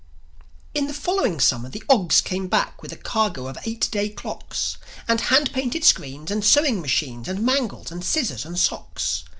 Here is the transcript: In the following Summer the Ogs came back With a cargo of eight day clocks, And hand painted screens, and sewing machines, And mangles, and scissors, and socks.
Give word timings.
In 0.73 0.87
the 0.87 0.95
following 0.95 1.39
Summer 1.39 1.69
the 1.69 1.83
Ogs 1.87 2.21
came 2.21 2.47
back 2.47 2.81
With 2.81 2.91
a 2.91 2.95
cargo 2.97 3.45
of 3.45 3.59
eight 3.65 3.87
day 3.91 4.09
clocks, 4.09 4.77
And 5.07 5.21
hand 5.21 5.53
painted 5.53 5.83
screens, 5.83 6.31
and 6.31 6.43
sewing 6.43 6.81
machines, 6.81 7.27
And 7.27 7.45
mangles, 7.45 7.91
and 7.91 8.03
scissors, 8.03 8.43
and 8.43 8.57
socks. 8.57 9.25